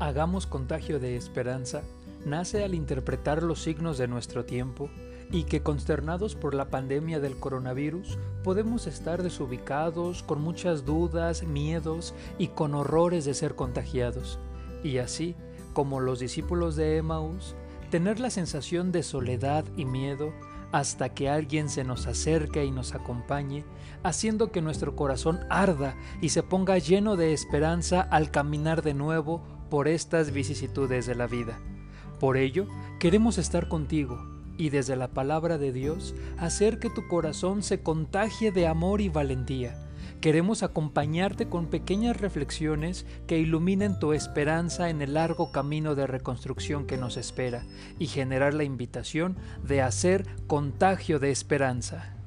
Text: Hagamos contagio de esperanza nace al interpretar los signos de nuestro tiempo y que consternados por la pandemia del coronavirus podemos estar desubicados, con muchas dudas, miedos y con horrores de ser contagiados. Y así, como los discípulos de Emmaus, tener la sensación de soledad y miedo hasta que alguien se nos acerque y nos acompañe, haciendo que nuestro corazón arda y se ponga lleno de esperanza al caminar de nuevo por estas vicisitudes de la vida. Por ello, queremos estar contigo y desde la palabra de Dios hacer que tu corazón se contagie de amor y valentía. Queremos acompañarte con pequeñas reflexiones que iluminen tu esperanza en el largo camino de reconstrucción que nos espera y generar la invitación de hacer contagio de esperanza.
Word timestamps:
Hagamos 0.00 0.46
contagio 0.46 1.00
de 1.00 1.16
esperanza 1.16 1.82
nace 2.24 2.62
al 2.62 2.74
interpretar 2.74 3.42
los 3.42 3.60
signos 3.60 3.98
de 3.98 4.06
nuestro 4.06 4.44
tiempo 4.44 4.90
y 5.32 5.42
que 5.42 5.62
consternados 5.62 6.36
por 6.36 6.54
la 6.54 6.70
pandemia 6.70 7.18
del 7.18 7.36
coronavirus 7.36 8.16
podemos 8.44 8.86
estar 8.86 9.24
desubicados, 9.24 10.22
con 10.22 10.40
muchas 10.40 10.84
dudas, 10.84 11.42
miedos 11.42 12.14
y 12.38 12.48
con 12.48 12.76
horrores 12.76 13.24
de 13.24 13.34
ser 13.34 13.56
contagiados. 13.56 14.38
Y 14.84 14.98
así, 14.98 15.34
como 15.72 15.98
los 15.98 16.20
discípulos 16.20 16.76
de 16.76 16.98
Emmaus, 16.98 17.56
tener 17.90 18.20
la 18.20 18.30
sensación 18.30 18.92
de 18.92 19.02
soledad 19.02 19.64
y 19.76 19.84
miedo 19.84 20.32
hasta 20.70 21.08
que 21.08 21.28
alguien 21.28 21.68
se 21.68 21.82
nos 21.82 22.06
acerque 22.06 22.64
y 22.64 22.70
nos 22.70 22.94
acompañe, 22.94 23.64
haciendo 24.04 24.52
que 24.52 24.62
nuestro 24.62 24.94
corazón 24.94 25.40
arda 25.50 25.96
y 26.20 26.28
se 26.28 26.44
ponga 26.44 26.78
lleno 26.78 27.16
de 27.16 27.32
esperanza 27.32 28.00
al 28.00 28.30
caminar 28.30 28.82
de 28.82 28.94
nuevo 28.94 29.57
por 29.68 29.88
estas 29.88 30.32
vicisitudes 30.32 31.06
de 31.06 31.14
la 31.14 31.26
vida. 31.26 31.58
Por 32.20 32.36
ello, 32.36 32.66
queremos 32.98 33.38
estar 33.38 33.68
contigo 33.68 34.18
y 34.56 34.70
desde 34.70 34.96
la 34.96 35.08
palabra 35.08 35.56
de 35.56 35.72
Dios 35.72 36.14
hacer 36.36 36.78
que 36.78 36.90
tu 36.90 37.06
corazón 37.06 37.62
se 37.62 37.82
contagie 37.82 38.50
de 38.50 38.66
amor 38.66 39.00
y 39.00 39.08
valentía. 39.08 39.84
Queremos 40.20 40.64
acompañarte 40.64 41.48
con 41.48 41.66
pequeñas 41.66 42.16
reflexiones 42.16 43.06
que 43.28 43.38
iluminen 43.38 44.00
tu 44.00 44.12
esperanza 44.12 44.90
en 44.90 45.00
el 45.00 45.14
largo 45.14 45.52
camino 45.52 45.94
de 45.94 46.08
reconstrucción 46.08 46.86
que 46.86 46.96
nos 46.96 47.16
espera 47.16 47.64
y 48.00 48.08
generar 48.08 48.52
la 48.52 48.64
invitación 48.64 49.36
de 49.62 49.80
hacer 49.80 50.26
contagio 50.48 51.20
de 51.20 51.30
esperanza. 51.30 52.17